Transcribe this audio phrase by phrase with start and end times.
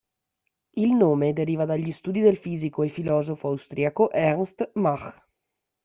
[0.77, 5.15] Il nome deriva dagli studi del fisico e filosofo austriaco Ernst Mach.